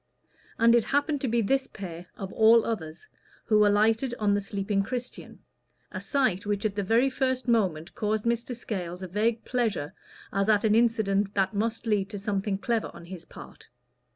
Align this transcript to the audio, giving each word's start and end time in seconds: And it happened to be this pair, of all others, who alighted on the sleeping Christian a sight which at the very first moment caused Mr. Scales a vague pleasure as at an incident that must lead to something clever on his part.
And 0.57 0.73
it 0.73 0.85
happened 0.85 1.21
to 1.21 1.27
be 1.27 1.43
this 1.43 1.67
pair, 1.67 2.07
of 2.17 2.33
all 2.33 2.65
others, 2.65 3.07
who 3.45 3.63
alighted 3.67 4.15
on 4.17 4.33
the 4.33 4.41
sleeping 4.41 4.81
Christian 4.81 5.37
a 5.91 6.01
sight 6.01 6.43
which 6.43 6.65
at 6.65 6.73
the 6.73 6.81
very 6.81 7.07
first 7.07 7.47
moment 7.47 7.93
caused 7.93 8.25
Mr. 8.25 8.55
Scales 8.55 9.03
a 9.03 9.07
vague 9.07 9.45
pleasure 9.45 9.93
as 10.33 10.49
at 10.49 10.63
an 10.63 10.73
incident 10.73 11.35
that 11.35 11.53
must 11.53 11.85
lead 11.85 12.09
to 12.09 12.17
something 12.17 12.57
clever 12.57 12.89
on 12.95 13.05
his 13.05 13.25
part. 13.25 13.67